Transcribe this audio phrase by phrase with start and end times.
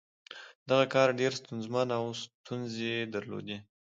[0.69, 3.57] دغه کار ډېر ستونزمن و او ستونزې یې درلودې